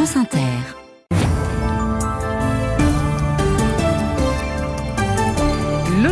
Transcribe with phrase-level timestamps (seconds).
[0.00, 0.79] France Inter.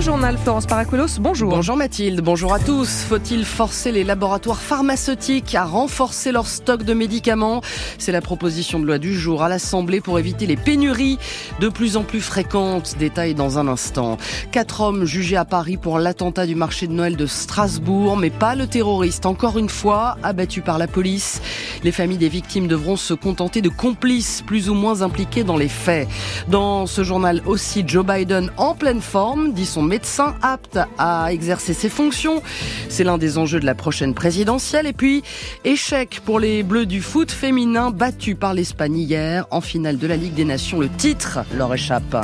[0.00, 1.50] Journal Florence Paracuelos, bonjour.
[1.50, 3.02] Bonjour Mathilde, bonjour à tous.
[3.02, 7.62] Faut-il forcer les laboratoires pharmaceutiques à renforcer leur stock de médicaments?
[7.98, 11.18] C'est la proposition de loi du jour à l'Assemblée pour éviter les pénuries
[11.60, 12.94] de plus en plus fréquentes.
[12.96, 14.18] Détail dans un instant.
[14.52, 18.54] Quatre hommes jugés à Paris pour l'attentat du marché de Noël de Strasbourg, mais pas
[18.54, 19.26] le terroriste.
[19.26, 21.42] Encore une fois, abattu par la police.
[21.82, 25.68] Les familles des victimes devront se contenter de complices plus ou moins impliqués dans les
[25.68, 26.08] faits.
[26.46, 31.74] Dans ce journal aussi, Joe Biden en pleine forme, dit son médecin apte à exercer
[31.74, 32.42] ses fonctions.
[32.88, 34.86] C'est l'un des enjeux de la prochaine présidentielle.
[34.86, 35.24] Et puis,
[35.64, 40.16] échec pour les Bleus du foot féminin battus par l'Espagne hier en finale de la
[40.16, 40.78] Ligue des Nations.
[40.78, 42.16] Le titre leur échappe.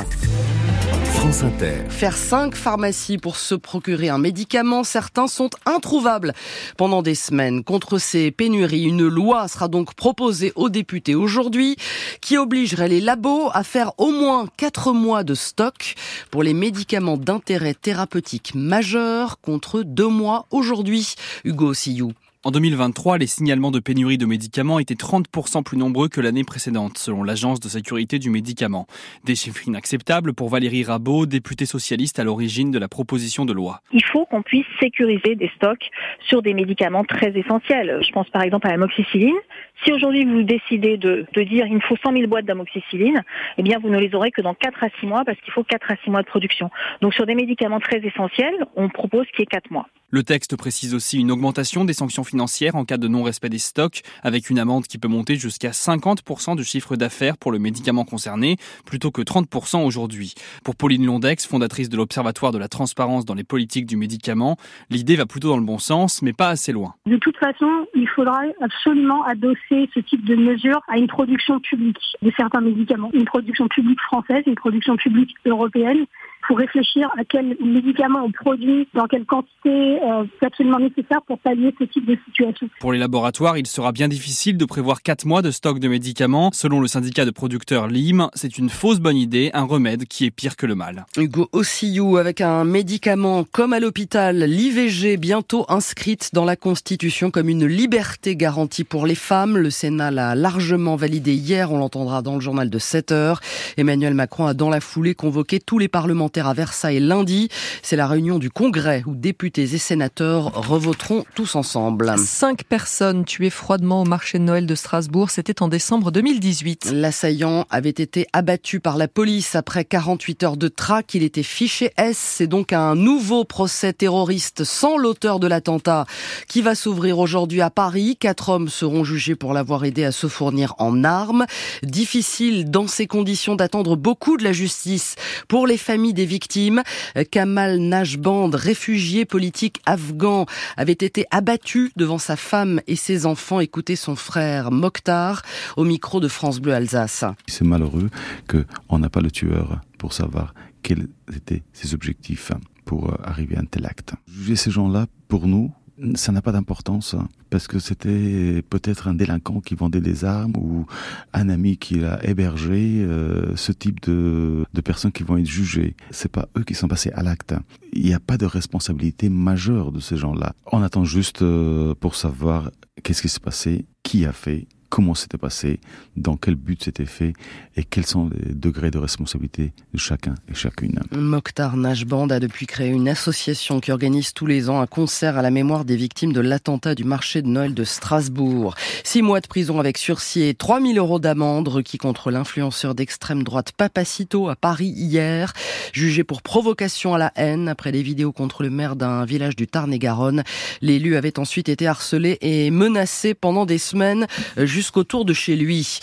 [1.89, 6.33] Faire cinq pharmacies pour se procurer un médicament, certains sont introuvables
[6.77, 7.63] pendant des semaines.
[7.63, 11.77] Contre ces pénuries, une loi sera donc proposée aux députés aujourd'hui
[12.21, 15.95] qui obligerait les labos à faire au moins quatre mois de stock
[16.29, 21.15] pour les médicaments d'intérêt thérapeutique majeur contre deux mois aujourd'hui.
[21.43, 22.13] Hugo Sillou.
[22.45, 26.99] En 2023, les signalements de pénurie de médicaments étaient 30% plus nombreux que l'année précédente,
[26.99, 28.85] selon l'Agence de sécurité du médicament.
[29.23, 33.81] Des chiffres inacceptables pour Valérie Rabault, députée socialiste à l'origine de la proposition de loi.
[33.91, 37.99] Il faut qu'on puisse sécuriser des stocks sur des médicaments très essentiels.
[38.05, 39.39] Je pense par exemple à l'amoxicilline.
[39.83, 43.23] Si aujourd'hui vous décidez de, dire il me faut 100 000 boîtes d'amoxicilline,
[43.57, 45.63] eh bien vous ne les aurez que dans 4 à 6 mois parce qu'il faut
[45.63, 46.69] 4 à 6 mois de production.
[47.01, 49.87] Donc sur des médicaments très essentiels, on propose qu'il y ait 4 mois.
[50.11, 54.03] Le texte précise aussi une augmentation des sanctions financières en cas de non-respect des stocks,
[54.21, 58.57] avec une amende qui peut monter jusqu'à 50% du chiffre d'affaires pour le médicament concerné,
[58.85, 60.35] plutôt que 30% aujourd'hui.
[60.63, 64.57] Pour Pauline Londex, fondatrice de l'Observatoire de la transparence dans les politiques du médicament,
[64.91, 66.93] l'idée va plutôt dans le bon sens, mais pas assez loin.
[67.07, 71.97] De toute façon, il faudra absolument adosser ce type de mesures à une production publique
[72.21, 76.05] de certains médicaments, une production publique française, une production publique européenne
[76.47, 81.39] pour réfléchir à quels médicaments on produit, dans quelle quantité euh, c'est absolument nécessaire pour
[81.39, 82.69] pallier ce type de situation.
[82.79, 86.51] Pour les laboratoires, il sera bien difficile de prévoir 4 mois de stock de médicaments.
[86.53, 90.31] Selon le syndicat de producteurs LIM, c'est une fausse bonne idée, un remède qui est
[90.31, 91.05] pire que le mal.
[91.17, 97.49] Hugo Ossiou, avec un médicament comme à l'hôpital, l'IVG bientôt inscrite dans la Constitution comme
[97.49, 99.57] une liberté garantie pour les femmes.
[99.57, 103.39] Le Sénat l'a largement validé hier, on l'entendra dans le journal de 7 heures.
[103.77, 107.49] Emmanuel Macron a dans la foulée convoqué tous les parlementaires à Versailles lundi.
[107.81, 112.13] C'est la réunion du Congrès où députés et sénateurs revoteront tous ensemble.
[112.17, 116.91] Cinq personnes tuées froidement au marché de Noël de Strasbourg, c'était en décembre 2018.
[116.93, 121.13] L'assaillant avait été abattu par la police après 48 heures de traque.
[121.15, 122.17] Il était fiché S.
[122.17, 126.05] C'est donc un nouveau procès terroriste sans l'auteur de l'attentat
[126.47, 128.17] qui va s'ouvrir aujourd'hui à Paris.
[128.19, 131.45] Quatre hommes seront jugés pour l'avoir aidé à se fournir en armes.
[131.83, 135.15] Difficile dans ces conditions d'attendre beaucoup de la justice
[135.47, 136.83] pour les familles des victimes.
[137.31, 140.45] Kamal Najband, réfugié politique afghan,
[140.77, 143.59] avait été abattu devant sa femme et ses enfants.
[143.59, 145.41] Écoutez son frère Mokhtar
[145.77, 147.25] au micro de France Bleu Alsace.
[147.47, 148.09] C'est malheureux
[148.47, 150.53] qu'on n'a pas le tueur pour savoir
[150.83, 152.51] quels étaient ses objectifs
[152.85, 154.13] pour arriver à un tel acte.
[154.27, 155.73] Juger ces gens-là, pour nous,
[156.15, 160.53] ça n'a pas d'importance hein, parce que c'était peut-être un délinquant qui vendait des armes
[160.57, 160.85] ou
[161.33, 165.95] un ami qui l'a hébergé, euh, ce type de, de personnes qui vont être jugées.
[166.11, 167.53] C'est pas eux qui sont passés à l'acte.
[167.93, 170.53] Il n'y a pas de responsabilité majeure de ces gens-là.
[170.71, 172.71] On attend juste euh, pour savoir
[173.03, 175.79] qu'est-ce qui s'est passé, qui a fait, comment c'était passé,
[176.15, 177.33] dans quel but c'était fait
[177.75, 180.99] et quels sont les degrés de responsabilité de chacun et chacune.
[181.11, 185.41] Mokhtar Najband a depuis créé une association qui organise tous les ans un concert à
[185.41, 188.75] la mémoire des victimes de l'attentat du marché de Noël de Strasbourg.
[189.03, 193.71] Six mois de prison avec sursis et 3000 euros d'amende requis contre l'influenceur d'extrême droite
[193.71, 195.53] Papacito à Paris hier,
[195.93, 199.67] jugé pour provocation à la haine après les vidéos contre le maire d'un village du
[199.67, 200.43] Tarn-et-Garonne.
[200.81, 204.27] L'élu avait ensuite été harcelé et menacé pendant des semaines
[204.75, 205.99] jusqu'autour de chez lui.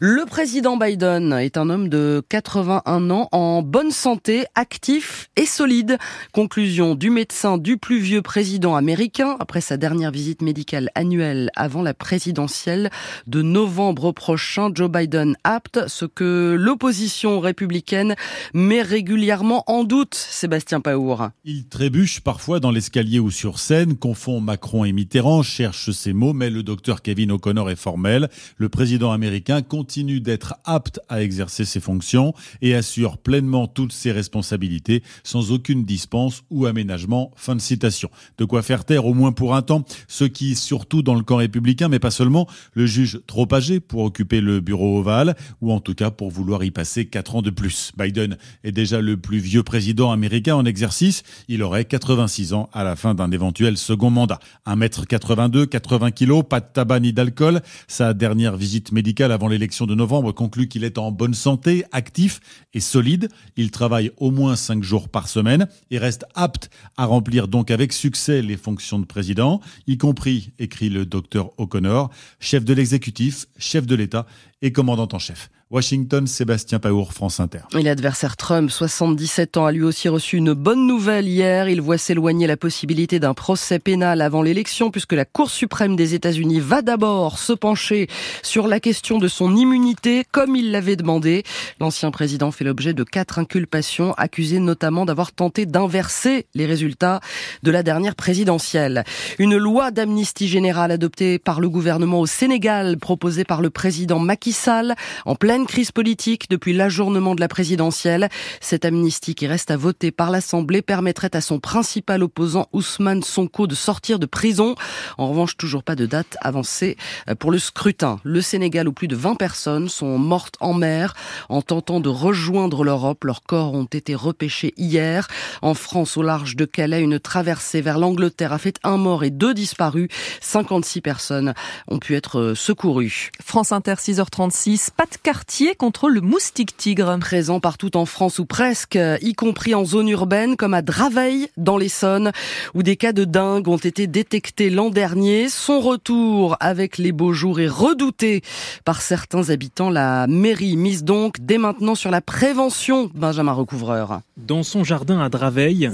[0.00, 5.98] Le président Biden est un homme de 81 ans en bonne santé, actif et solide.
[6.32, 11.80] Conclusion du médecin du plus vieux président américain après sa dernière visite médicale annuelle avant
[11.80, 12.90] la présidentielle
[13.28, 14.72] de novembre prochain.
[14.74, 18.16] Joe Biden apte, ce que l'opposition républicaine
[18.52, 20.16] met régulièrement en doute.
[20.16, 21.28] Sébastien Paour.
[21.44, 26.32] Il trébuche parfois dans l'escalier ou sur scène, confond Macron et Mitterrand, cherche ses mots,
[26.32, 28.07] mais le docteur Kevin O'Connor est formel
[28.56, 32.32] Le président américain continue d'être apte à exercer ses fonctions
[32.62, 37.32] et assure pleinement toutes ses responsabilités sans aucune dispense ou aménagement.
[37.36, 38.10] Fin de citation.
[38.38, 41.36] De quoi faire taire au moins pour un temps ceux qui, surtout dans le camp
[41.36, 45.80] républicain, mais pas seulement, le jugent trop âgé pour occuper le bureau ovale ou en
[45.80, 47.92] tout cas pour vouloir y passer quatre ans de plus.
[47.98, 51.22] Biden est déjà le plus vieux président américain en exercice.
[51.48, 54.38] Il aurait 86 ans à la fin d'un éventuel second mandat.
[54.66, 57.60] 1m82, 80 kg, pas de tabac ni d'alcool.
[57.98, 62.38] Sa dernière visite médicale avant l'élection de novembre conclut qu'il est en bonne santé, actif
[62.72, 63.28] et solide.
[63.56, 67.92] Il travaille au moins 5 jours par semaine et reste apte à remplir donc avec
[67.92, 73.84] succès les fonctions de président, y compris, écrit le docteur O'Connor, chef de l'exécutif, chef
[73.84, 74.26] de l'État
[74.62, 75.50] et commandant en chef.
[75.70, 77.58] Washington, Sébastien Paour, France Inter.
[77.78, 81.68] Et l'adversaire Trump, 77 ans, a lui aussi reçu une bonne nouvelle hier.
[81.68, 86.14] Il voit s'éloigner la possibilité d'un procès pénal avant l'élection puisque la Cour suprême des
[86.14, 88.08] États-Unis va d'abord se pencher
[88.42, 91.42] sur la question de son immunité comme il l'avait demandé.
[91.80, 97.20] L'ancien président fait l'objet de quatre inculpations, accusé notamment d'avoir tenté d'inverser les résultats
[97.62, 99.04] de la dernière présidentielle.
[99.38, 104.47] Une loi d'amnistie générale adoptée par le gouvernement au Sénégal, proposée par le président Macky
[104.52, 108.28] Sall, en pleine crise politique depuis l'ajournement de la présidentielle.
[108.60, 113.66] Cette amnistie qui reste à voter par l'Assemblée permettrait à son principal opposant Ousmane Sonko
[113.66, 114.74] de sortir de prison.
[115.16, 116.96] En revanche, toujours pas de date avancée
[117.38, 118.20] pour le scrutin.
[118.24, 121.14] Le Sénégal où plus de 20 personnes sont mortes en mer
[121.48, 123.24] en tentant de rejoindre l'Europe.
[123.24, 125.28] Leurs corps ont été repêchés hier.
[125.62, 129.30] En France, au large de Calais, une traversée vers l'Angleterre a fait un mort et
[129.30, 130.08] deux disparus.
[130.40, 131.54] 56 personnes
[131.88, 133.30] ont pu être secourues.
[133.42, 133.94] France Inter
[134.38, 137.16] 6h36, pas de quartier contre le moustique tigre.
[137.18, 141.76] Présent partout en France ou presque, y compris en zone urbaine comme à Draveil dans
[141.76, 142.30] l'Essonne
[142.74, 145.48] où des cas de dingue ont été détectés l'an dernier.
[145.48, 148.42] Son retour avec les beaux jours est redouté
[148.84, 149.90] par certains habitants.
[149.90, 154.20] La mairie mise donc dès maintenant sur la prévention, Benjamin Recouvreur.
[154.36, 155.90] Dans son jardin à Draveil,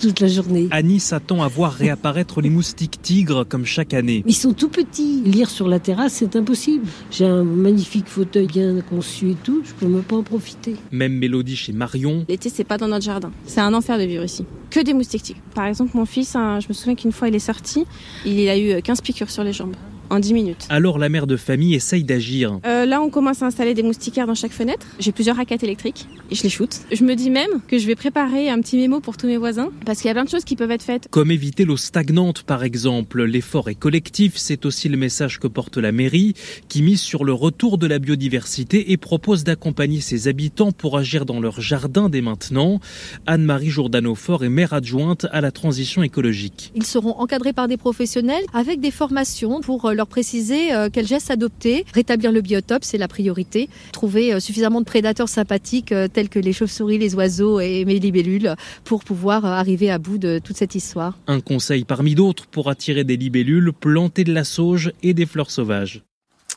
[0.00, 0.68] toute la journée.
[0.70, 4.22] Annie s'attend à voir réapparaître les moustiques tigres comme chaque année?
[4.26, 5.22] Ils sont tout petits.
[5.24, 6.86] Lire sur la terrasse, c'est impossible.
[7.10, 10.76] J'ai un magnifique fauteuil bien conçu et tout, je peux même pas en profiter.
[10.92, 12.24] Même mélodie chez Marion.
[12.28, 13.30] L'été, c'est pas dans notre jardin.
[13.46, 14.44] C'est un enfer de vivre ici.
[14.70, 15.40] Que des moustiques tigres.
[15.54, 17.84] Par exemple, mon fils, hein, je me souviens qu'une fois il est sorti,
[18.24, 19.74] il a eu 15 piqûres sur les jambes
[20.10, 20.66] en 10 minutes.
[20.70, 22.60] Alors la mère de famille essaye d'agir.
[22.66, 24.86] Euh, là, on commence à installer des moustiquaires dans chaque fenêtre.
[24.98, 26.80] J'ai plusieurs raquettes électriques et je les shoote.
[26.92, 29.70] Je me dis même que je vais préparer un petit mémo pour tous mes voisins
[29.84, 31.08] parce qu'il y a plein de choses qui peuvent être faites.
[31.10, 33.24] Comme éviter l'eau stagnante par exemple.
[33.24, 36.34] L'effort est collectif, c'est aussi le message que porte la mairie
[36.68, 41.24] qui mise sur le retour de la biodiversité et propose d'accompagner ses habitants pour agir
[41.24, 42.80] dans leur jardin dès maintenant.
[43.26, 46.72] Anne-Marie Jourdano-Fort est maire adjointe à la transition écologique.
[46.74, 51.30] Ils seront encadrés par des professionnels avec des formations pour leur préciser euh, quels gestes
[51.30, 51.84] adopter.
[51.92, 53.68] Rétablir le biotope, c'est la priorité.
[53.92, 57.98] Trouver euh, suffisamment de prédateurs sympathiques euh, tels que les chauves-souris, les oiseaux et mes
[57.98, 58.54] libellules
[58.84, 61.18] pour pouvoir arriver à bout de toute cette histoire.
[61.26, 65.50] Un conseil parmi d'autres pour attirer des libellules, planter de la sauge et des fleurs
[65.50, 66.02] sauvages.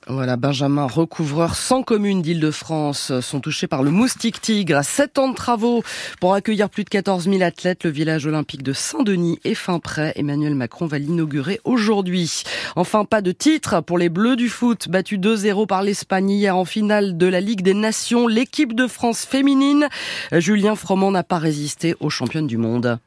[0.07, 4.83] Voilà, Benjamin, recouvreur 100 communes d'Île-de-France sont touchées par le moustique tigre.
[4.83, 5.83] Sept ans de travaux
[6.19, 7.83] pour accueillir plus de 14 000 athlètes.
[7.83, 10.12] Le village olympique de Saint-Denis est fin prêt.
[10.15, 12.44] Emmanuel Macron va l'inaugurer aujourd'hui.
[12.75, 14.89] Enfin, pas de titre pour les Bleus du foot.
[14.89, 18.27] Battu 2-0 par l'Espagne hier en finale de la Ligue des Nations.
[18.27, 19.88] L'équipe de France féminine,
[20.31, 22.97] Julien Froment n'a pas résisté aux championnes du monde.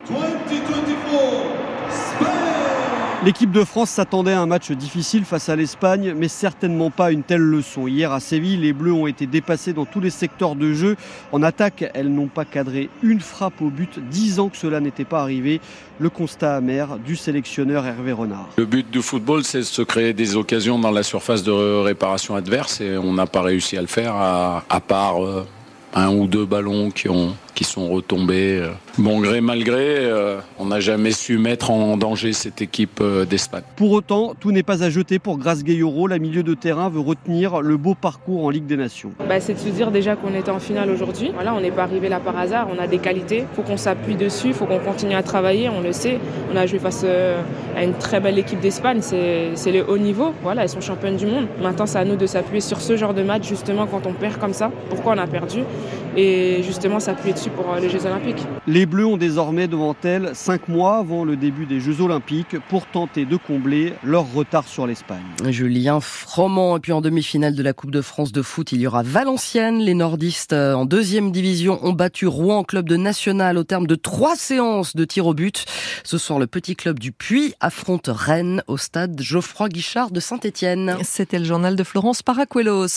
[3.24, 7.22] L'équipe de France s'attendait à un match difficile face à l'Espagne, mais certainement pas une
[7.22, 7.86] telle leçon.
[7.86, 10.96] Hier à Séville, les Bleus ont été dépassés dans tous les secteurs de jeu.
[11.32, 13.98] En attaque, elles n'ont pas cadré une frappe au but.
[14.10, 15.62] Dix ans que cela n'était pas arrivé.
[15.98, 18.50] Le constat amer du sélectionneur Hervé Renard.
[18.58, 22.36] Le but du football, c'est de se créer des occasions dans la surface de réparation
[22.36, 25.46] adverse et on n'a pas réussi à le faire à, à part euh,
[25.94, 28.58] un ou deux ballons qui ont qui sont retombés.
[28.60, 28.68] euh.
[28.98, 33.24] Bon gré mal gré, euh, on n'a jamais su mettre en danger cette équipe euh,
[33.24, 33.64] d'Espagne.
[33.76, 36.06] Pour autant, tout n'est pas à jeter pour Grace Gayoro.
[36.06, 39.12] La milieu de terrain veut retenir le beau parcours en Ligue des Nations.
[39.28, 41.30] Bah, c'est de se dire déjà qu'on était en finale aujourd'hui.
[41.34, 43.44] Voilà, on n'est pas arrivé là par hasard, on a des qualités.
[43.56, 46.18] faut qu'on s'appuie dessus, faut qu'on continue à travailler, on le sait.
[46.52, 47.04] On a joué face
[47.76, 50.32] à une très belle équipe d'Espagne, c'est c'est le haut niveau.
[50.42, 51.46] Voilà, elles sont championnes du monde.
[51.62, 54.38] Maintenant, c'est à nous de s'appuyer sur ce genre de match, justement, quand on perd
[54.38, 54.70] comme ça.
[54.88, 55.60] Pourquoi on a perdu?
[56.16, 58.46] Et justement, s'appuyer dessus pour les Jeux Olympiques.
[58.66, 62.86] Les Bleus ont désormais devant elles 5 mois avant le début des Jeux Olympiques pour
[62.86, 65.22] tenter de combler leur retard sur l'Espagne.
[65.48, 68.86] Julien Froment, et puis en demi-finale de la Coupe de France de foot, il y
[68.86, 69.80] aura Valenciennes.
[69.80, 74.36] Les nordistes en deuxième division ont battu Rouen, club de national, au terme de trois
[74.36, 75.64] séances de tir au but.
[76.04, 80.96] Ce soir, le petit club du Puy affronte Rennes au stade Geoffroy Guichard de Saint-Étienne.
[81.02, 82.88] C'était le journal de Florence Paracuelos.